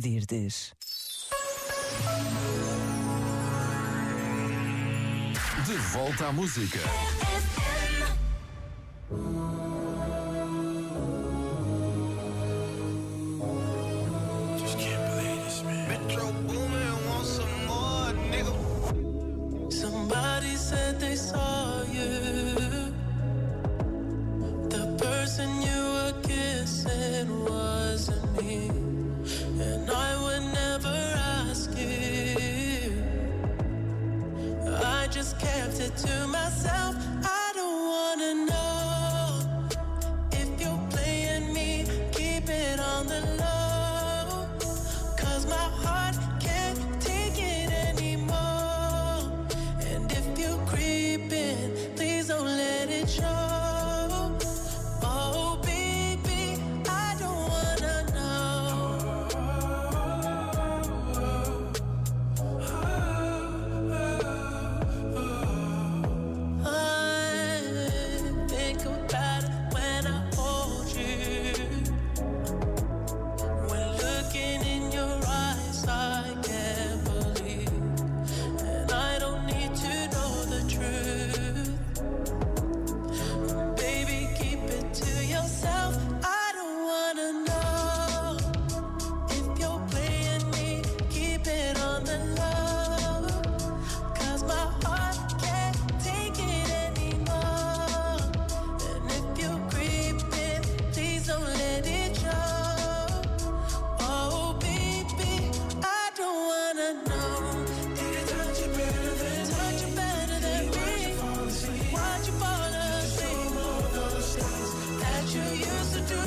[0.00, 0.74] pedir-lhes.
[5.66, 6.80] De volta à música.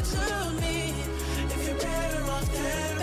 [0.03, 0.93] To me.
[1.45, 3.02] If you're better off that,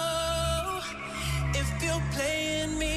[1.61, 2.90] If you're playing me.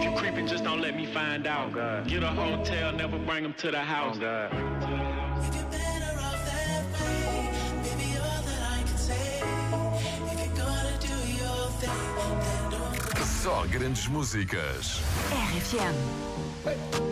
[0.00, 1.76] If you creeping, just don't let me find out.
[1.76, 4.16] Oh, Get a hotel, never bring them to the oh, house.
[4.16, 7.50] If you're better off that way,
[7.82, 9.42] baby, all that I can say.
[10.24, 15.02] If you're gonna do your thing, then don't Só grandes músicas.
[15.52, 17.09] RFM.